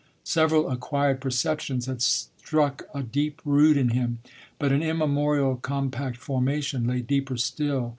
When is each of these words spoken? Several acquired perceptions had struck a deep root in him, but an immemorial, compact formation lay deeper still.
Several 0.23 0.71
acquired 0.71 1.21
perceptions 1.21 1.85
had 1.85 2.01
struck 2.01 2.85
a 2.91 3.03
deep 3.03 3.39
root 3.45 3.77
in 3.77 3.89
him, 3.89 4.17
but 4.57 4.71
an 4.71 4.81
immemorial, 4.81 5.57
compact 5.57 6.17
formation 6.17 6.87
lay 6.87 7.01
deeper 7.01 7.37
still. 7.37 7.89